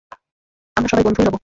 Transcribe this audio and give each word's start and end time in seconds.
আমরা 0.77 0.87
সবসময় 0.87 1.05
বন্ধুই 1.05 1.25
রবো। 1.25 1.39